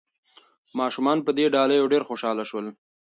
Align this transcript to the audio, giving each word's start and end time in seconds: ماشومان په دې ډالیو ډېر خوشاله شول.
ماشومان 0.79 1.17
په 1.25 1.31
دې 1.37 1.45
ډالیو 1.55 1.91
ډېر 1.93 2.03
خوشاله 2.09 2.43
شول. 2.49 2.65